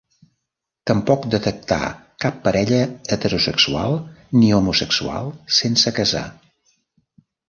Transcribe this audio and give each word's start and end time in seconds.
Tampoc 0.91 1.25
detectà 1.33 1.77
cap 2.23 2.39
parella 2.47 2.79
heterosexual 3.17 3.93
ni 4.39 4.49
homosexual 4.61 5.29
sense 5.59 5.95
casar. 6.01 6.23